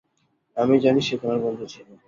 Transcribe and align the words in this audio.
আমি 0.57 0.75
জানি 0.79 1.01
সে 1.01 1.15
তোমার 1.21 1.39
বন্ধু 1.45 1.65
ছিল। 1.73 1.87